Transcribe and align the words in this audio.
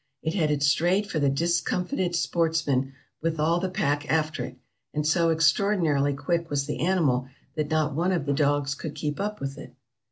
It 0.23 0.33
headed 0.33 0.63
straight 0.63 1.05
for 1.11 1.19
the 1.19 1.29
discomfited 1.29 2.15
sportsmen, 2.15 2.93
with 3.21 3.39
all 3.39 3.59
the 3.59 3.69
pack 3.69 4.09
after 4.11 4.43
it, 4.43 4.55
and 4.95 5.05
so 5.05 5.29
extraordinarily 5.29 6.15
quick 6.15 6.49
was 6.49 6.65
the 6.65 6.79
animal, 6.79 7.27
that 7.53 7.69
not 7.69 7.93
one 7.93 8.11
of 8.11 8.25
the 8.25 8.33
dogs 8.33 8.73
could 8.73 8.95
keep 8.95 9.19
up 9.19 9.39
with 9.39 9.59
it. 9.59 9.75